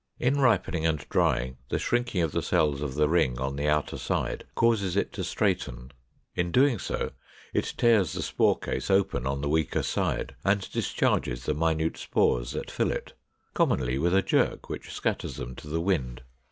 [0.17, 3.99] In ripening and drying the shrinking of the cells of the ring on the outer
[3.99, 5.91] side causes it to straighten;
[6.33, 7.11] in doing so
[7.53, 12.53] it tears the spore case open on the weaker side and discharges the minute spores
[12.53, 13.13] that fill it,
[13.53, 16.23] commonly with a jerk which scatters them to the wind.